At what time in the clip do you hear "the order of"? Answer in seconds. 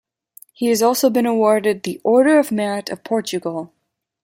1.83-2.51